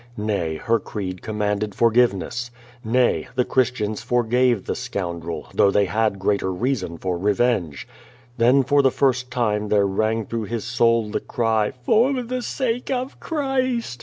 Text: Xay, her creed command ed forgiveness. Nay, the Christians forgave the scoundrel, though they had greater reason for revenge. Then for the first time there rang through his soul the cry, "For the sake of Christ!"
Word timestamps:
Xay, 0.17 0.55
her 0.57 0.79
creed 0.79 1.21
command 1.21 1.63
ed 1.63 1.75
forgiveness. 1.75 2.49
Nay, 2.83 3.27
the 3.35 3.45
Christians 3.45 4.01
forgave 4.01 4.65
the 4.65 4.73
scoundrel, 4.73 5.49
though 5.53 5.69
they 5.69 5.85
had 5.85 6.17
greater 6.17 6.51
reason 6.51 6.97
for 6.97 7.19
revenge. 7.19 7.87
Then 8.39 8.63
for 8.63 8.81
the 8.81 8.89
first 8.89 9.29
time 9.29 9.69
there 9.69 9.85
rang 9.85 10.25
through 10.25 10.45
his 10.45 10.63
soul 10.65 11.11
the 11.11 11.19
cry, 11.19 11.73
"For 11.83 12.19
the 12.23 12.41
sake 12.41 12.89
of 12.89 13.19
Christ!" 13.19 13.99